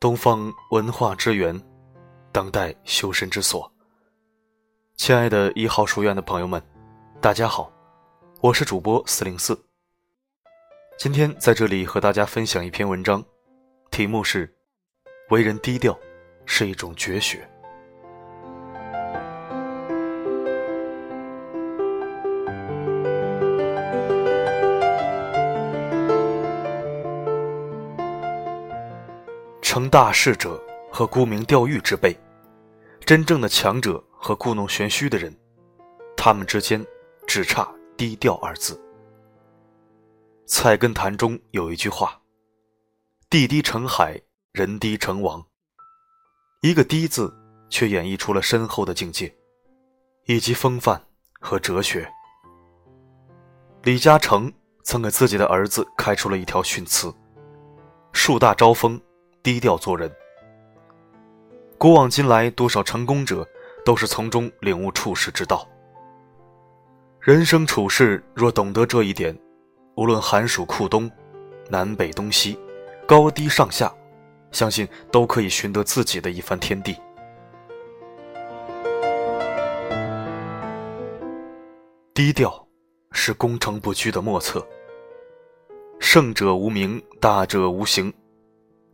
[0.00, 1.60] 东方文化之源，
[2.30, 3.68] 当代修身之所。
[4.94, 6.62] 亲爱的一号书院的朋友们，
[7.20, 7.68] 大家好，
[8.40, 9.60] 我是主播四零四。
[10.96, 13.24] 今天在这里和大家分享一篇文章，
[13.90, 14.48] 题目是
[15.30, 15.98] “为人低调
[16.46, 17.44] 是一种绝学”。
[29.88, 30.60] 大事者
[30.90, 32.18] 和沽名钓誉之辈，
[33.00, 35.34] 真正的强者和故弄玄虚的人，
[36.16, 36.84] 他们之间
[37.26, 38.74] 只差低调二字。
[40.46, 42.20] 《菜根谭》中有一句话
[43.30, 44.20] ：“地低成海，
[44.52, 45.44] 人低成王。”
[46.62, 47.32] 一个“低”字，
[47.70, 49.32] 却演绎出了深厚的境界，
[50.24, 51.00] 以及风范
[51.40, 52.10] 和哲学。
[53.82, 54.52] 李嘉诚
[54.82, 57.14] 曾给自己的儿子开出了一条训词
[58.12, 59.00] ：“树大招风。”
[59.42, 60.10] 低调做人。
[61.78, 63.46] 古往今来，多少成功者
[63.84, 65.68] 都是从中领悟处世之道。
[67.20, 69.38] 人生处世若懂得这一点，
[69.96, 71.10] 无论寒暑酷冬、
[71.68, 72.58] 南北东西、
[73.06, 73.92] 高低上下，
[74.50, 76.96] 相信都可以寻得自己的一番天地。
[82.12, 82.66] 低调
[83.12, 84.66] 是攻城不居的莫测。
[86.00, 88.12] 胜者无名，大者无形。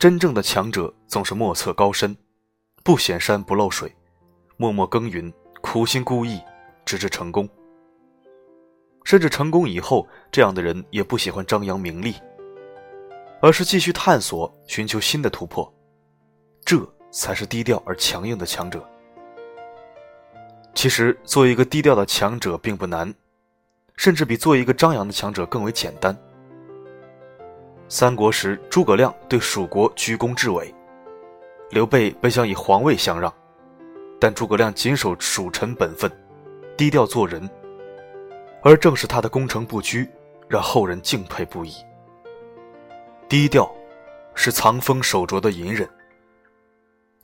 [0.00, 2.16] 真正的强者总是莫测高深，
[2.82, 3.94] 不显山不漏水，
[4.56, 6.42] 默默耕耘，苦心孤诣，
[6.86, 7.46] 直至成功。
[9.04, 12.14] 甚至成功以后，这样的人也不喜欢张扬名利，
[13.42, 15.70] 而是继续探索，寻求新的突破。
[16.64, 16.78] 这
[17.10, 18.82] 才是低调而强硬的强者。
[20.74, 23.14] 其实，做一个低调的强者并不难，
[23.96, 26.16] 甚至比做一个张扬的强者更为简单。
[27.92, 30.72] 三国时，诸葛亮对蜀国居功至伟，
[31.70, 33.34] 刘备本想以皇位相让，
[34.20, 36.08] 但诸葛亮谨守蜀臣本分，
[36.76, 37.50] 低调做人，
[38.62, 40.08] 而正是他的攻城不居，
[40.48, 41.72] 让后人敬佩不已。
[43.28, 43.68] 低调，
[44.36, 45.88] 是藏锋守拙的隐忍。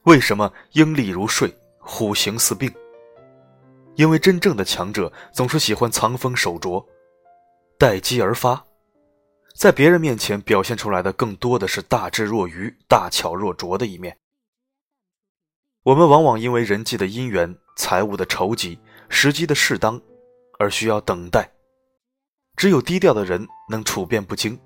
[0.03, 1.49] 为什么鹰立如睡，
[1.79, 2.69] 虎行似病？
[3.95, 6.85] 因为真正的强者总是喜欢藏锋守拙，
[7.79, 8.66] 待机而发。
[9.57, 14.15] 在别人面前表现出来的更多的是大智若愚、大巧若拙的一面。
[15.83, 18.79] 我们往往因为人际的因缘、财务的筹集、
[19.09, 19.99] 时机的适当，
[20.59, 21.51] 而需要等待。
[22.55, 24.59] 只有低调的人能处变不惊，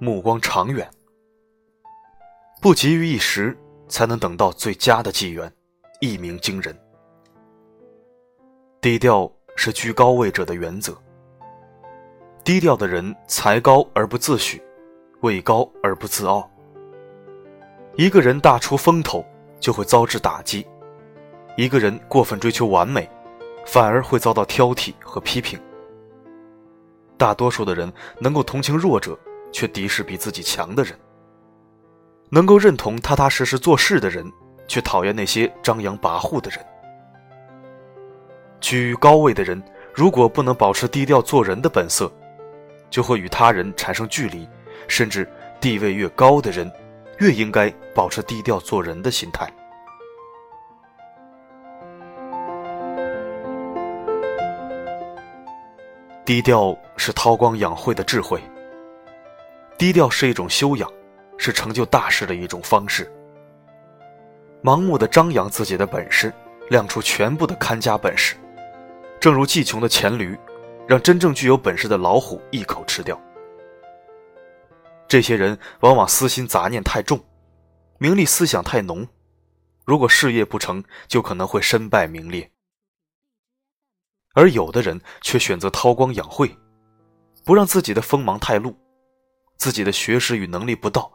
[0.00, 0.90] 目光长远，
[2.60, 3.56] 不急于一时，
[3.88, 5.52] 才能等到最佳的机缘，
[6.00, 6.76] 一鸣惊人。
[8.80, 11.00] 低调是居高位者的原则。
[12.48, 14.58] 低调的人才高而不自诩，
[15.20, 16.50] 位高而不自傲。
[17.94, 19.22] 一个人大出风头，
[19.60, 20.64] 就会遭致打击；
[21.58, 23.06] 一个人过分追求完美，
[23.66, 25.60] 反而会遭到挑剔和批评。
[27.18, 29.14] 大多数的人能够同情弱者，
[29.52, 30.94] 却敌视比自己强的人；
[32.30, 34.24] 能够认同踏踏实实做事的人，
[34.66, 36.64] 却讨厌那些张扬跋扈的人。
[38.58, 42.10] 居高位的人，如果不能保持低调做人的本色，
[42.90, 44.48] 就会与他人产生距离，
[44.86, 46.70] 甚至地位越高的人，
[47.18, 49.50] 越应该保持低调做人的心态。
[56.24, 58.42] 低调是韬光养晦的智慧。
[59.78, 60.90] 低调是一种修养，
[61.38, 63.10] 是成就大事的一种方式。
[64.62, 66.32] 盲目的张扬自己的本事，
[66.68, 68.34] 亮出全部的看家本事，
[69.20, 70.38] 正如技穷的黔驴。
[70.88, 73.20] 让真正具有本事的老虎一口吃掉。
[75.06, 77.22] 这些人往往私心杂念太重，
[77.98, 79.06] 名利思想太浓，
[79.84, 82.50] 如果事业不成就可能会身败名裂。
[84.32, 86.56] 而有的人却选择韬光养晦，
[87.44, 88.74] 不让自己的锋芒太露，
[89.58, 91.12] 自己的学识与能力不到，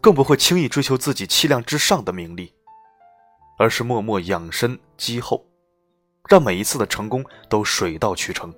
[0.00, 2.54] 更不会轻易追求自己气量之上的名利，
[3.58, 5.44] 而是默默养身积厚，
[6.26, 8.54] 让每一次的成功都水到渠成。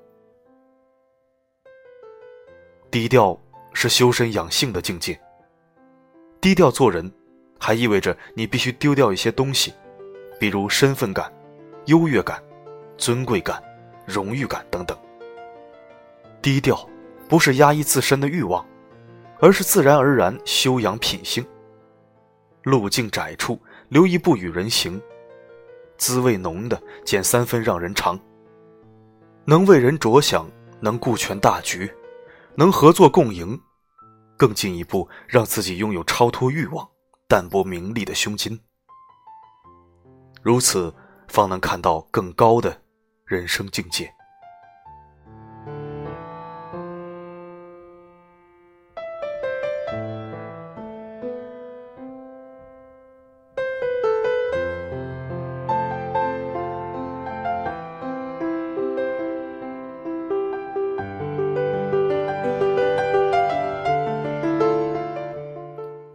[2.92, 3.34] 低调
[3.72, 5.18] 是修身养性的境界。
[6.42, 7.10] 低调做人，
[7.58, 9.72] 还意味着你必须丢掉一些东西，
[10.38, 11.32] 比如身份感、
[11.86, 12.38] 优越感、
[12.98, 13.62] 尊贵感、
[14.04, 14.94] 荣誉感等等。
[16.42, 16.86] 低调
[17.30, 18.62] 不是压抑自身的欲望，
[19.40, 21.42] 而是自然而然修养品性。
[22.62, 25.00] 路径窄处留一步与人行，
[25.96, 28.20] 滋味浓的减三分让人尝。
[29.46, 30.46] 能为人着想，
[30.78, 31.90] 能顾全大局。
[32.54, 33.58] 能合作共赢，
[34.36, 36.86] 更进一步让自己拥有超脱欲望、
[37.26, 38.58] 淡泊名利的胸襟。
[40.42, 40.94] 如此，
[41.28, 42.82] 方能看到更高的
[43.24, 44.12] 人生境界。